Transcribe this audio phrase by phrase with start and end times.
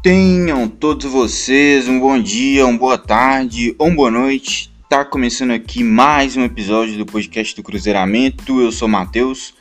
[0.00, 4.72] Tenham todos vocês um bom dia, uma boa tarde ou uma boa noite.
[4.88, 8.60] Tá começando aqui mais um episódio do podcast do Cruzeiramento.
[8.60, 9.54] Eu sou Matheus.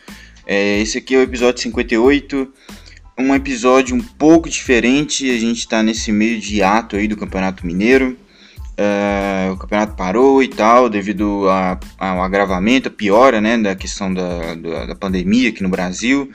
[0.46, 2.54] É, esse aqui é o episódio 58.
[3.18, 5.28] Um episódio um pouco diferente.
[5.32, 8.16] A gente tá nesse meio de ato aí do Campeonato Mineiro.
[8.78, 14.14] É, o campeonato parou e tal, devido a, ao agravamento, a piora né, da questão
[14.14, 16.32] da, da, da pandemia aqui no Brasil.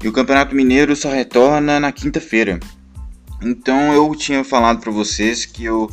[0.00, 2.60] E o Campeonato Mineiro só retorna na quinta-feira.
[3.44, 5.90] Então eu tinha falado para vocês que eu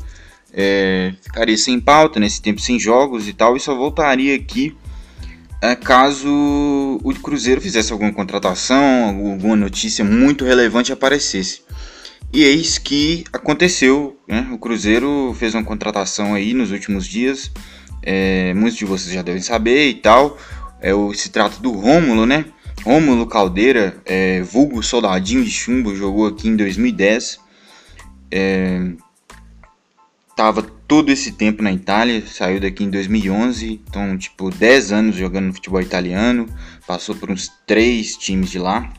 [0.54, 4.76] é, ficaria sem pauta nesse tempo sem jogos e tal, e só voltaria aqui
[5.62, 6.28] é, caso
[7.04, 11.62] o Cruzeiro fizesse alguma contratação, alguma notícia muito relevante aparecesse.
[12.34, 14.50] E eis que aconteceu, né?
[14.52, 17.52] o Cruzeiro fez uma contratação aí nos últimos dias,
[18.02, 20.38] é, muitos de vocês já devem saber e tal,
[20.82, 22.46] é, o, se trata do Rômulo, né?
[22.84, 27.40] Rômulo Caldeira, é, vulgo soldadinho de chumbo, jogou aqui em 2010.
[28.32, 28.92] É,
[30.36, 35.48] tava todo esse tempo na Itália, saiu daqui em 2011, então tipo 10 anos jogando
[35.48, 36.48] no futebol italiano,
[36.88, 38.92] passou por uns três times de lá.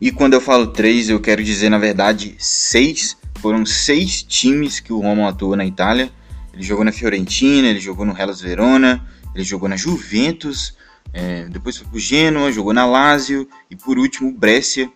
[0.00, 3.16] E quando eu falo três, eu quero dizer na verdade seis.
[3.40, 6.10] Foram seis times que o Rômulo atuou na Itália.
[6.52, 10.76] Ele jogou na Fiorentina, ele jogou no Hellas Verona, ele jogou na Juventus,
[11.12, 14.90] é, depois foi pro Genoa, jogou na Lazio e por último o Brescia.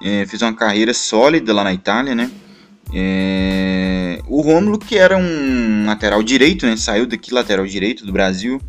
[0.00, 2.30] É, fez uma carreira sólida lá na Itália, né?
[2.92, 6.76] É, o Rômulo, que era um lateral direito, né?
[6.76, 8.60] Saiu daqui lateral direito do Brasil.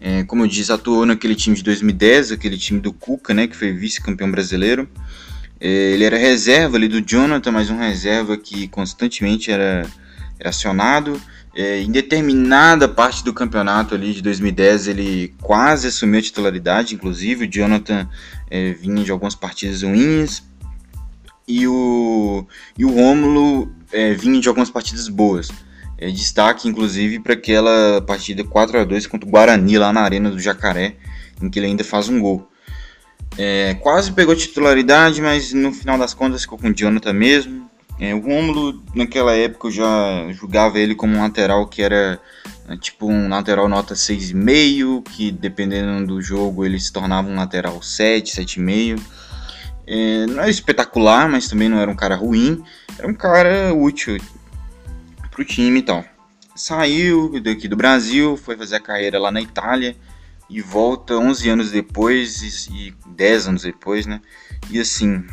[0.00, 3.46] É, como eu disse, atuou naquele time de 2010, aquele time do Cuca, né?
[3.48, 4.88] Que foi vice-campeão brasileiro.
[5.60, 9.84] É, ele era reserva ali do Jonathan, mas um reserva que constantemente era,
[10.38, 11.20] era acionado.
[11.54, 17.44] É, em determinada parte do campeonato ali de 2010 ele quase assumiu a titularidade, inclusive
[17.44, 18.08] o Jonathan
[18.48, 20.44] é, vinha de algumas partidas ruins
[21.48, 22.46] e o,
[22.78, 25.48] e o Rômulo é, vinha de algumas partidas boas.
[25.98, 30.30] É, destaque inclusive para aquela partida 4 a 2 contra o Guarani lá na Arena
[30.30, 30.96] do Jacaré,
[31.42, 32.48] em que ele ainda faz um gol.
[33.36, 37.69] É, quase pegou titularidade, mas no final das contas ficou com o Jonathan mesmo.
[38.00, 42.18] É, o Rômulo, naquela época, eu já julgava ele como um lateral que era
[42.66, 47.82] é, tipo um lateral nota 6,5, que dependendo do jogo ele se tornava um lateral
[47.82, 48.98] 7, 7,5.
[49.86, 52.64] É, não era espetacular, mas também não era um cara ruim.
[52.98, 54.16] Era um cara útil
[55.30, 56.02] pro time e tal.
[56.56, 59.94] Saiu daqui do Brasil, foi fazer a carreira lá na Itália
[60.48, 64.22] e volta 11 anos depois e 10 anos depois, né?
[64.70, 65.24] E assim,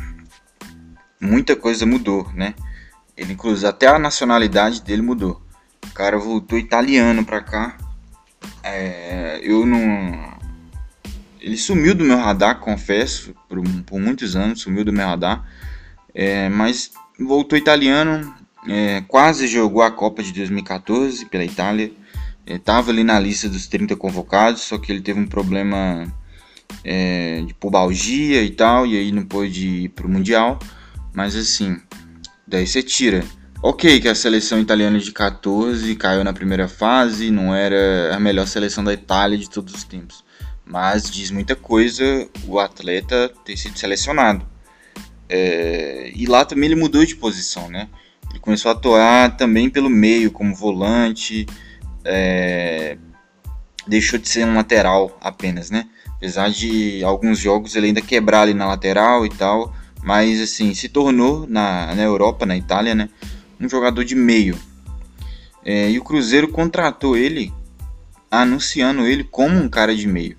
[1.20, 2.54] muita coisa mudou, né?
[3.16, 5.42] Ele, inclusive, até a nacionalidade dele mudou.
[5.84, 7.76] O cara voltou italiano pra cá.
[8.62, 10.38] É, eu não.
[11.40, 15.44] Ele sumiu do meu radar, confesso, por, por muitos anos, sumiu do meu radar.
[16.14, 18.34] É, mas voltou italiano,
[18.68, 21.92] é, quase jogou a Copa de 2014 pela Itália.
[22.46, 26.06] Estava é, ali na lista dos 30 convocados, só que ele teve um problema
[26.84, 30.58] é, de pubalgia e tal, e aí não pôde ir para o Mundial.
[31.18, 31.80] Mas assim,
[32.46, 33.24] daí você tira.
[33.60, 38.46] Ok, que a seleção italiana de 14 caiu na primeira fase, não era a melhor
[38.46, 40.24] seleção da Itália de todos os tempos.
[40.64, 42.04] Mas diz muita coisa
[42.46, 44.46] o atleta ter sido selecionado.
[45.28, 47.88] É, e lá também ele mudou de posição, né?
[48.30, 51.46] Ele começou a atuar também pelo meio, como volante.
[52.04, 52.96] É,
[53.88, 55.88] deixou de ser um lateral apenas, né?
[56.14, 60.88] Apesar de alguns jogos ele ainda quebrar ali na lateral e tal mas assim se
[60.88, 63.08] tornou na, na Europa, na Itália, né,
[63.60, 64.58] um jogador de meio.
[65.64, 67.52] É, e o Cruzeiro contratou ele,
[68.30, 70.36] anunciando ele como um cara de meio.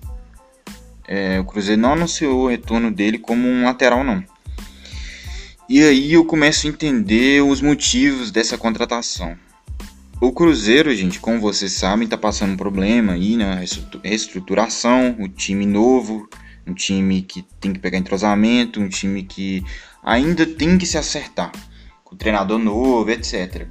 [1.06, 4.24] É, o Cruzeiro não anunciou o retorno dele como um lateral, não.
[5.68, 9.36] E aí eu começo a entender os motivos dessa contratação.
[10.20, 13.64] O Cruzeiro, gente, como vocês sabem, está passando um problema aí, né?
[14.02, 16.28] Reestruturação, o time novo,
[16.70, 19.64] um time que tem que pegar entrosamento, um time que
[20.02, 21.50] ainda tem que se acertar
[22.04, 23.66] com o treinador novo, etc.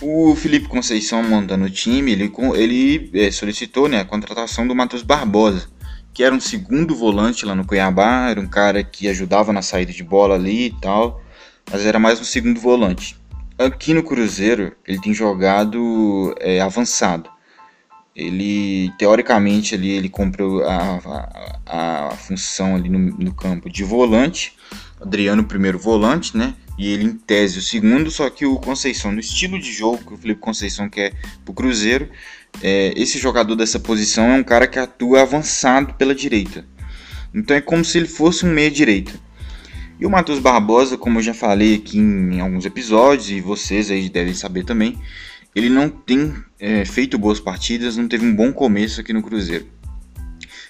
[0.00, 5.02] O Felipe Conceição montando o time, ele, ele é, solicitou né, a contratação do Matheus
[5.02, 5.68] Barbosa,
[6.14, 9.92] que era um segundo volante lá no Cuiabá, era um cara que ajudava na saída
[9.92, 11.20] de bola ali e tal,
[11.70, 13.16] mas era mais um segundo volante.
[13.58, 17.28] Aqui no Cruzeiro, ele tem jogado é, avançado
[18.18, 20.98] ele teoricamente ali ele comprou a,
[21.64, 24.56] a, a função ali no, no, campo de volante,
[25.00, 26.54] Adriano primeiro volante, né?
[26.76, 30.14] E ele em tese o segundo, só que o Conceição, no estilo de jogo que
[30.14, 32.08] o Felipe Conceição quer pro Cruzeiro,
[32.60, 36.64] é, esse jogador dessa posição é um cara que atua avançado pela direita.
[37.32, 39.12] Então é como se ele fosse um meia direita.
[40.00, 44.08] E o Matheus Barbosa, como eu já falei aqui em alguns episódios, e vocês aí
[44.08, 44.96] devem saber também,
[45.58, 49.66] ele não tem é, feito boas partidas, não teve um bom começo aqui no Cruzeiro.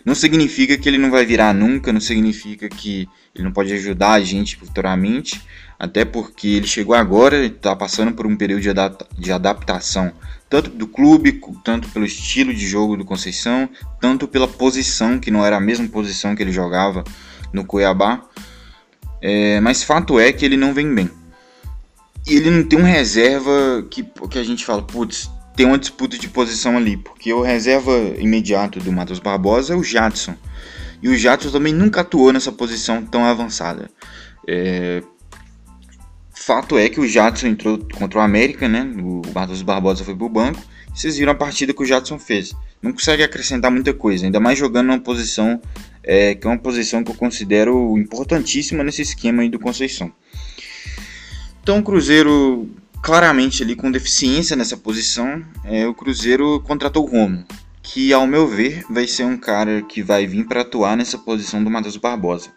[0.02, 4.12] Não significa que ele não vai virar nunca, não significa que ele não pode ajudar
[4.12, 5.42] a gente futuramente,
[5.78, 8.70] até porque ele chegou agora, está passando por um período de,
[9.18, 10.10] de adaptação,
[10.48, 13.68] tanto do clube, tanto pelo estilo de jogo do Conceição,
[14.00, 17.04] tanto pela posição, que não era a mesma posição que ele jogava
[17.52, 18.22] no Cuiabá.
[19.20, 21.10] É, mas fato é que ele não vem bem.
[22.26, 26.16] E ele não tem um reserva que, que a gente fala, putz, tem uma disputa
[26.18, 30.34] de posição ali, porque o reserva imediato do Matheus Barbosa é o Jadson.
[31.02, 33.90] E o Jadson também nunca atuou nessa posição tão avançada.
[34.46, 35.02] É...
[36.32, 38.82] Fato é que o Jadson entrou contra o América, né?
[38.98, 40.60] O Matheus Barbosa foi pro banco.
[40.94, 42.54] Vocês viram a partida que o Jadson fez.
[42.80, 45.60] Não consegue acrescentar muita coisa, ainda mais jogando numa posição
[46.02, 50.12] é, que é uma posição que eu considero importantíssima nesse esquema aí do Conceição.
[51.68, 52.66] Então o Cruzeiro
[53.02, 57.44] claramente ali com deficiência nessa posição, é, o Cruzeiro contratou o Romo,
[57.82, 61.62] que ao meu ver vai ser um cara que vai vir para atuar nessa posição
[61.62, 62.48] do Matheus Barbosa.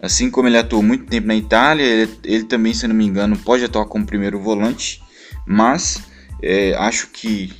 [0.00, 3.36] Assim como ele atuou muito tempo na Itália, ele, ele, também, se não me engano,
[3.36, 5.02] pode atuar como primeiro volante,
[5.46, 6.02] mas
[6.42, 7.52] é, acho que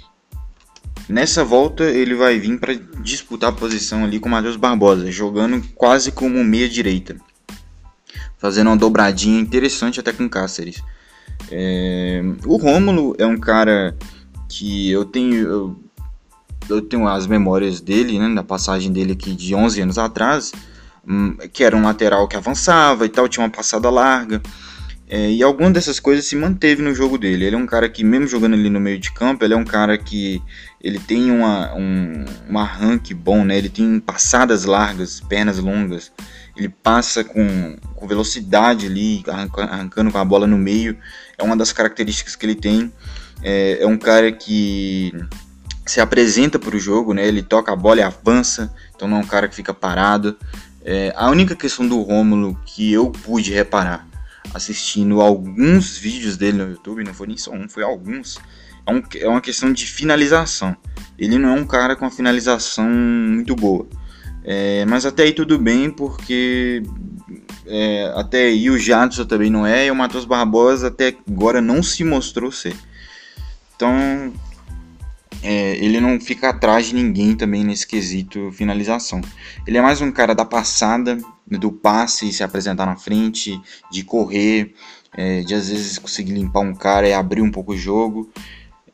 [1.10, 2.72] nessa volta ele vai vir para
[3.02, 7.18] disputar a posição ali com o Matheus Barbosa, jogando quase como meia direita,
[8.40, 10.82] fazendo uma dobradinha interessante até com Cáceres.
[11.50, 13.96] É, o Rômulo é um cara
[14.48, 15.80] que eu tenho eu,
[16.68, 20.52] eu, tenho as memórias dele, né, da passagem dele aqui de 11 anos atrás,
[21.06, 24.42] hum, que era um lateral que avançava e tal, tinha uma passada larga.
[25.12, 27.44] É, e alguma dessas coisas se manteve no jogo dele.
[27.44, 29.64] Ele é um cara que, mesmo jogando ali no meio de campo, ele é um
[29.64, 30.40] cara que
[30.80, 33.58] ele tem uma, um, um arranque bom, né?
[33.58, 36.12] Ele tem passadas largas, pernas longas.
[36.60, 40.94] Ele passa com, com velocidade ali, arrancando com a bola no meio.
[41.38, 42.92] É uma das características que ele tem.
[43.42, 45.10] É, é um cara que
[45.86, 47.26] se apresenta para o jogo, né?
[47.26, 48.70] Ele toca a bola e avança.
[48.94, 50.36] Então não é um cara que fica parado.
[50.84, 54.06] É, a única questão do Rômulo que eu pude reparar
[54.52, 58.38] assistindo alguns vídeos dele no YouTube, não foi nem só um, foi alguns,
[58.86, 60.76] é, um, é uma questão de finalização.
[61.18, 63.88] Ele não é um cara com a finalização muito boa.
[64.44, 66.82] É, mas até aí tudo bem, porque
[67.66, 71.82] é, até aí o Jadson também não é, e o Matheus Barbosa até agora não
[71.82, 72.74] se mostrou ser.
[73.76, 74.32] Então,
[75.42, 79.20] é, ele não fica atrás de ninguém também nesse quesito finalização.
[79.66, 83.60] Ele é mais um cara da passada, do passe, se apresentar na frente,
[83.90, 84.74] de correr,
[85.16, 88.30] é, de às vezes conseguir limpar um cara e abrir um pouco o jogo.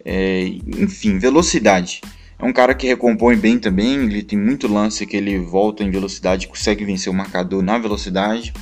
[0.05, 2.01] É, enfim, velocidade.
[2.39, 5.91] É um cara que recompõe bem também, ele tem muito lance que ele volta em
[5.91, 8.53] velocidade, consegue vencer o marcador na velocidade.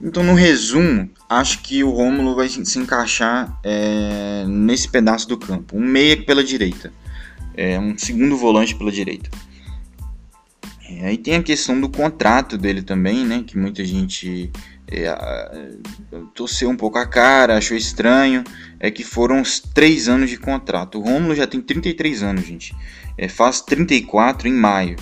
[0.00, 5.76] Então, no resumo, acho que o Rômulo vai se encaixar é, nesse pedaço do campo.
[5.76, 6.92] Um meia pela direita,
[7.54, 9.28] é, um segundo volante pela direita.
[10.88, 13.44] É, aí tem a questão do contrato dele também, né?
[13.46, 14.50] Que muita gente
[16.34, 18.44] torceu um pouco a cara, achou estranho.
[18.78, 20.98] É que foram os três anos de contrato.
[20.98, 22.74] O Rômulo já tem 33 anos, gente.
[23.16, 24.96] É, faz 34 em maio.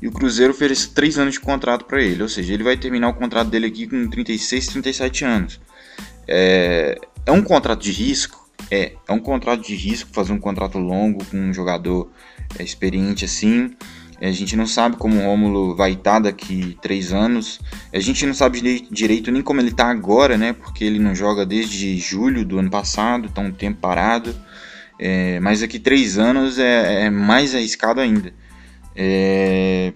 [0.00, 3.08] E o Cruzeiro oferece 3 anos de contrato para ele, ou seja, ele vai terminar
[3.08, 5.60] o contrato dele aqui com 36, 37 anos.
[6.26, 8.48] É, é um contrato de risco?
[8.70, 12.10] É, é um contrato de risco fazer um contrato longo com um jogador
[12.58, 13.74] é, experiente assim.
[14.20, 17.60] A gente não sabe como o Rômulo vai estar daqui três anos.
[17.92, 18.60] A gente não sabe
[18.90, 20.52] direito nem como ele está agora, né?
[20.52, 24.34] Porque ele não joga desde julho do ano passado, está um tempo parado.
[24.98, 28.32] É, mas daqui três anos é, é mais arriscado ainda.
[28.96, 29.92] É...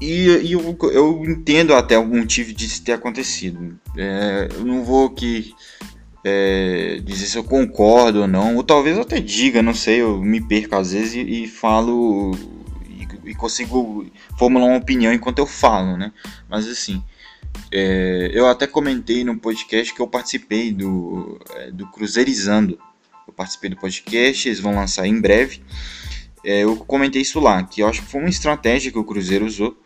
[0.00, 3.76] E, e eu, eu, entendo até o motivo disso ter acontecido.
[3.96, 5.52] É, eu não vou aqui
[6.24, 10.22] é, dizer se eu concordo ou não, ou talvez eu até diga, não sei, eu
[10.22, 12.32] me perco às vezes e, e falo
[13.24, 14.06] e, consigo
[14.38, 16.12] formular uma opinião enquanto eu falo, né?
[16.48, 17.02] Mas assim,
[17.72, 22.78] é, eu até comentei no podcast que eu participei do, é, do Cruzeirizando.
[23.26, 25.62] Eu participei do podcast, eles vão lançar em breve
[26.44, 29.44] é, eu comentei isso lá, que eu acho que foi uma estratégia que o Cruzeiro
[29.44, 29.76] usou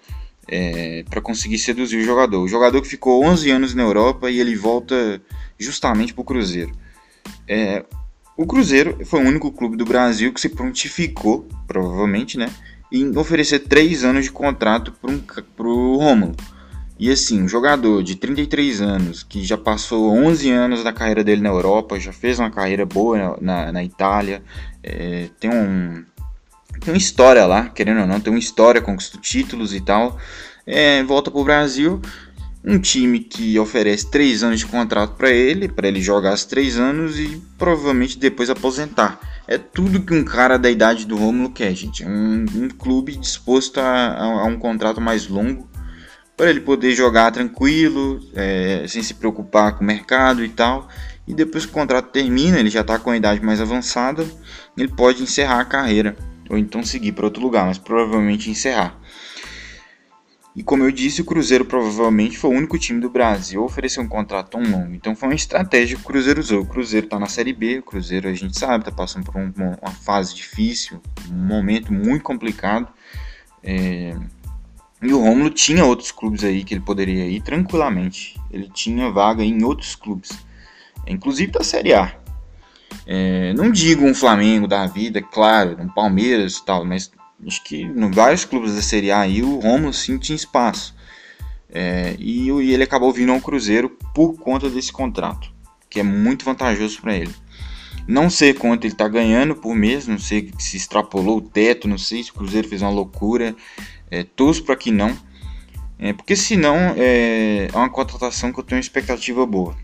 [0.47, 2.43] é, para conseguir seduzir o jogador.
[2.43, 5.21] O jogador que ficou 11 anos na Europa e ele volta
[5.59, 6.73] justamente para o Cruzeiro.
[7.49, 7.85] É,
[8.37, 12.51] o Cruzeiro foi o único clube do Brasil que se prontificou, provavelmente, né,
[13.01, 14.93] em oferecer 3 anos de contrato
[15.57, 16.35] para o Rômulo.
[16.99, 21.43] E assim, um jogador de 33 anos, que já passou 11 anos da carreira dele
[21.43, 24.43] na Europa, já fez uma carreira boa na, na, Itália,
[24.83, 26.05] é, tem um,
[26.81, 30.17] tem uma história lá, querendo ou não, tem uma história, conquistou títulos e tal.
[30.65, 32.01] É, volta pro Brasil
[32.65, 36.79] um time que oferece três anos de contrato para ele, para ele jogar os três
[36.79, 39.21] anos e provavelmente depois aposentar.
[39.47, 42.05] É tudo que um cara da idade do Romulo quer, gente.
[42.05, 45.69] Um, um clube disposto a, a, a, um contrato mais longo
[46.37, 50.89] para ele poder jogar tranquilo, é, sem se preocupar com o mercado e tal.
[51.29, 54.27] E depois que o contrato termina, ele já está com a idade mais avançada,
[54.77, 56.17] ele pode encerrar a carreira
[56.49, 58.99] ou então seguir para outro lugar, mas provavelmente encerrar.
[60.57, 63.99] E como eu disse, o Cruzeiro provavelmente foi o único time do Brasil a oferecer
[64.01, 64.95] um contrato tão longo.
[64.95, 66.61] Então foi uma estratégia que o Cruzeiro usou.
[66.61, 69.53] O Cruzeiro está na Série B, o Cruzeiro a gente sabe, está passando por um,
[69.57, 72.87] uma fase difícil, um momento muito complicado.
[73.65, 74.17] É...
[75.03, 78.41] E o Romulo tinha outros clubes aí que ele poderia ir tranquilamente.
[78.51, 80.31] Ele tinha vaga em outros clubes,
[81.05, 82.15] inclusive da Série A.
[83.05, 83.53] É...
[83.55, 87.11] Não digo um Flamengo da vida, claro, um Palmeiras e tal, mas
[87.47, 90.95] acho que em vários clubes da Série A aí o Romulo sim tinha espaço.
[91.71, 95.53] É, e, e, ele acabou vindo ao Cruzeiro por conta desse contrato,
[95.91, 97.35] que é muito vantajoso para ele.
[98.07, 101.99] Não sei quanto ele está ganhando por mês, não sei se extrapolou o teto, não
[101.99, 103.57] sei se o Cruzeiro fez uma loucura.
[104.11, 104.25] É,
[104.65, 105.17] para que não,
[105.99, 109.77] é, porque senão é, é uma contratação que eu tenho uma expectativa boa.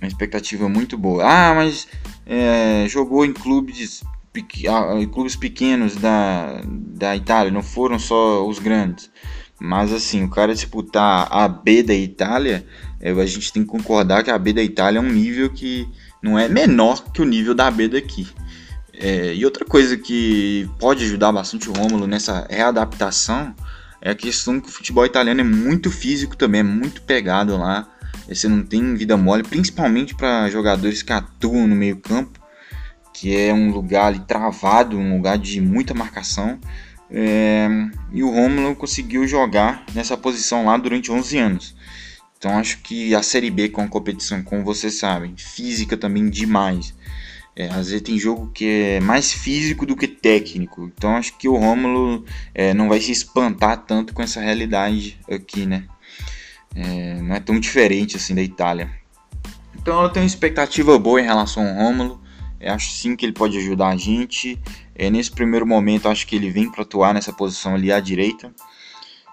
[0.00, 1.24] Uma expectativa muito boa.
[1.24, 1.88] Ah, mas
[2.24, 4.04] é, jogou em clubes
[4.42, 9.10] clubes pequenos da, da Itália, não foram só os grandes.
[9.60, 12.64] Mas assim, o cara disputar a B da Itália,
[13.00, 15.88] é, a gente tem que concordar que a B da Itália é um nível que
[16.22, 18.28] não é menor que o nível da B daqui.
[18.92, 23.54] É, e outra coisa que pode ajudar bastante o Rômulo nessa readaptação
[24.00, 27.88] é a questão que o futebol italiano é muito físico também, é muito pegado lá.
[28.28, 32.37] Você não tem vida mole, principalmente para jogadores que atuam no meio campo
[33.18, 36.58] que é um lugar ali travado, um lugar de muita marcação.
[37.10, 37.68] É,
[38.12, 41.76] e o Romulo conseguiu jogar nessa posição lá durante 11 anos.
[42.38, 46.94] Então acho que a Série B com a competição, como vocês sabem, física também demais.
[47.56, 50.92] É, às vezes tem jogo que é mais físico do que técnico.
[50.96, 55.66] Então acho que o Rômulo é, não vai se espantar tanto com essa realidade aqui,
[55.66, 55.82] né?
[56.72, 58.88] É, não é tão diferente assim da Itália.
[59.74, 62.27] Então eu tenho expectativa boa em relação ao Rômulo.
[62.60, 64.58] Eu acho sim que ele pode ajudar a gente.
[64.94, 68.52] É, nesse primeiro momento, acho que ele vem para atuar nessa posição ali à direita.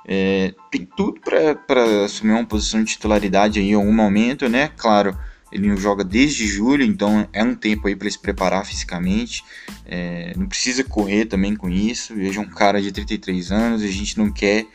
[0.07, 4.69] É, tem tudo para assumir uma posição de titularidade aí em algum momento, né?
[4.77, 5.17] Claro,
[5.51, 9.43] ele não joga desde julho, então é um tempo aí para se preparar fisicamente.
[9.85, 12.13] É, não precisa correr também com isso.
[12.13, 14.67] Veja um cara de 33 anos, a gente não quer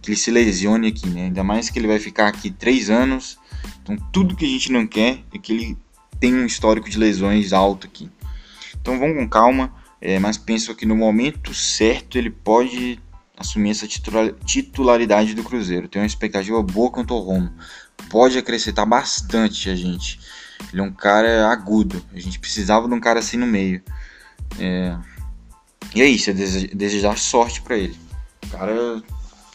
[0.00, 1.24] que ele se lesione aqui, né?
[1.24, 3.38] Ainda mais que ele vai ficar aqui 3 anos.
[3.82, 5.78] Então tudo que a gente não quer é que ele
[6.18, 8.10] tem um histórico de lesões alto aqui.
[8.80, 13.00] Então vamos com calma, é, mas penso que no momento certo ele pode
[13.36, 15.88] assumir essa titularidade do Cruzeiro.
[15.88, 17.52] Tem uma expectativa boa quanto ao Romo.
[18.10, 20.20] Pode acrescentar bastante a gente.
[20.72, 22.04] Ele é um cara agudo.
[22.12, 23.82] A gente precisava de um cara assim no meio.
[24.58, 24.96] É...
[25.94, 27.98] E é isso, é desejar sorte para ele.
[28.46, 29.02] O cara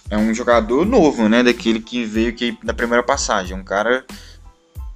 [0.09, 1.43] é um jogador novo, né?
[1.43, 3.55] Daquele que veio aqui da primeira passagem.
[3.55, 4.05] Um cara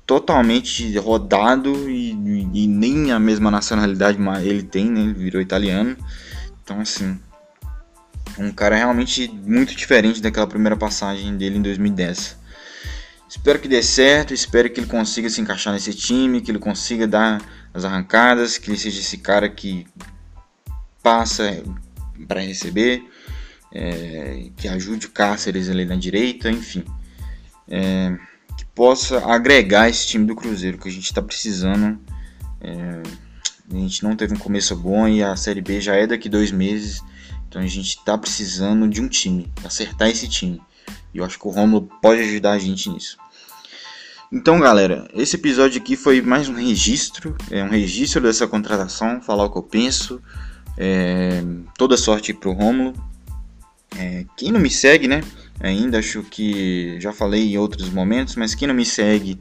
[0.07, 2.11] totalmente rodado e,
[2.53, 5.01] e, nem a mesma nacionalidade ele tem, né?
[5.01, 5.97] Ele virou italiano.
[6.63, 7.19] Então, assim,
[8.39, 12.37] um cara realmente muito diferente daquela primeira passagem dele em 2010.
[13.27, 17.05] Espero que dê certo, espero que ele consiga se encaixar nesse time, que ele consiga
[17.05, 17.41] dar
[17.73, 19.85] as arrancadas, que ele seja esse cara que
[21.03, 21.61] passa
[22.25, 23.03] para receber,
[23.73, 26.85] é, que ajude o Cáceres ali na direita, enfim.
[27.67, 28.17] É,
[28.77, 31.99] possa agregar esse time do Cruzeiro que a gente está precisando.
[32.61, 33.01] É,
[33.73, 36.51] a gente não teve um começo bom e a Série B já é daqui dois
[36.51, 37.01] meses,
[37.49, 40.61] então a gente está precisando de um time, acertar esse time.
[41.11, 43.17] E eu acho que o Romulo pode ajudar a gente nisso.
[44.31, 49.45] Então, galera, esse episódio aqui foi mais um registro, é um registro dessa contratação, falar
[49.45, 50.21] o que eu penso.
[50.77, 51.41] É,
[51.75, 52.93] toda sorte para o Romulo.
[53.97, 55.23] É, quem não me segue, né?
[55.59, 59.39] Ainda, acho que já falei em outros momentos, mas quem não me segue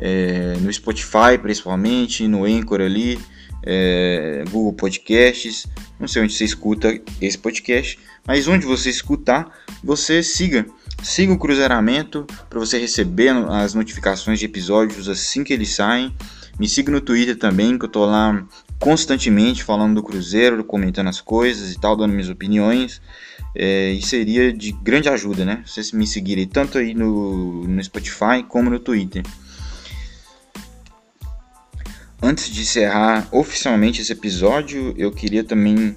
[0.00, 3.18] é, no Spotify principalmente, no Anchor ali,
[3.62, 5.66] é, Google Podcasts,
[5.98, 10.66] não sei onde você escuta esse podcast, mas onde você escutar, você siga.
[11.02, 16.14] Siga o Cruzeiramento para você receber as notificações de episódios assim que eles saem.
[16.58, 18.44] Me siga no Twitter também, que eu tô lá
[18.78, 23.00] constantemente falando do Cruzeiro, comentando as coisas e tal, dando minhas opiniões.
[23.54, 25.62] É, e seria de grande ajuda, né?
[25.66, 29.22] Vocês me seguirem tanto aí no, no Spotify como no Twitter.
[32.20, 35.96] Antes de encerrar oficialmente esse episódio, eu queria também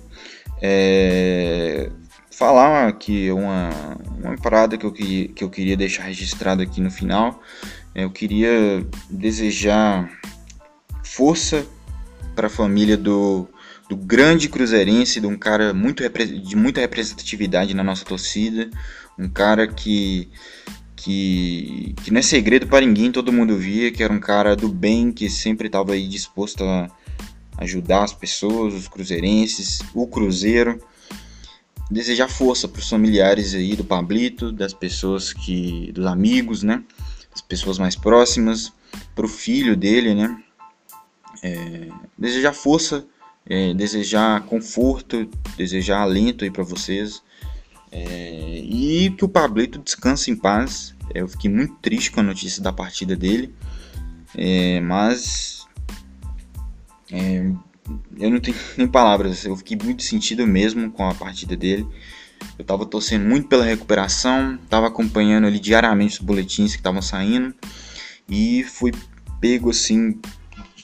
[0.61, 1.89] é,
[2.29, 3.69] falar aqui uma,
[4.17, 7.41] uma parada que eu, que, que eu queria deixar registrado aqui no final.
[7.93, 10.09] É, eu queria desejar
[11.03, 11.65] força
[12.35, 13.47] para a família do,
[13.89, 18.69] do grande cruzeirense, de um cara muito, de muita representatividade na nossa torcida,
[19.17, 20.29] um cara que,
[20.95, 24.69] que, que não é segredo para ninguém, todo mundo via que era um cara do
[24.69, 26.89] bem, que sempre estava aí disposto a
[27.57, 30.79] ajudar as pessoas, os cruzeirenses, o Cruzeiro.
[31.89, 35.91] Desejar força para os familiares aí do Pablito, das pessoas que.
[35.91, 36.83] dos amigos, né?
[37.29, 38.71] Das pessoas mais próximas,
[39.13, 40.41] para o filho dele, né?
[41.43, 43.05] É, desejar força,
[43.45, 47.21] é, desejar conforto, desejar alento aí para vocês.
[47.91, 50.95] É, e que o Pablito descanse em paz.
[51.13, 53.53] É, eu fiquei muito triste com a notícia da partida dele,
[54.35, 55.65] é, mas
[57.11, 57.51] é,
[58.17, 59.45] eu não tenho nem palavras.
[59.45, 61.85] Eu fiquei muito sentido mesmo com a partida dele.
[62.57, 67.53] Eu estava torcendo muito pela recuperação, estava acompanhando ali diariamente os boletins que estavam saindo
[68.27, 68.91] e fui
[69.39, 70.19] pego assim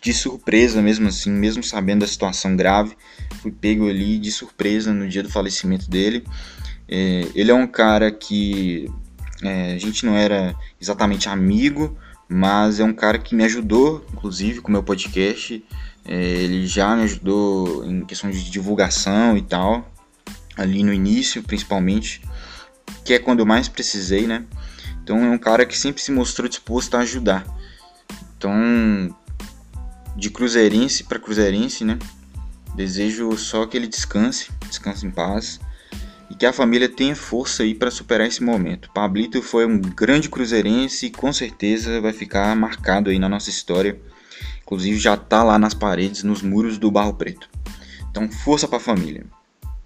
[0.07, 2.95] de surpresa mesmo assim, mesmo sabendo da situação grave,
[3.41, 6.23] fui pego ali de surpresa no dia do falecimento dele.
[6.87, 8.89] É, ele é um cara que
[9.43, 11.97] é, a gente não era exatamente amigo,
[12.29, 15.61] mas é um cara que me ajudou, inclusive, com o meu podcast.
[16.05, 19.93] É, ele já me ajudou em questão de divulgação e tal,
[20.55, 22.21] ali no início, principalmente,
[23.03, 24.45] que é quando eu mais precisei, né?
[25.03, 27.45] Então é um cara que sempre se mostrou disposto a ajudar.
[28.37, 28.53] Então,
[30.17, 31.99] de cruzeirense para cruzeirense, né?
[32.75, 35.59] Desejo só que ele descanse, descanse em paz
[36.29, 38.89] e que a família tenha força aí para superar esse momento.
[38.93, 43.99] Pablito foi um grande cruzeirense e com certeza vai ficar marcado aí na nossa história.
[44.63, 47.49] Inclusive já tá lá nas paredes, nos muros do Barro Preto.
[48.11, 49.25] Então, força para a família.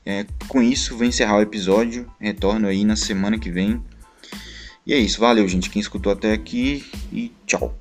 [0.04, 2.10] É, com isso, vou encerrar o episódio.
[2.20, 3.84] Retorno aí na semana que vem.
[4.86, 7.81] E é isso, valeu, gente, quem escutou até aqui e tchau.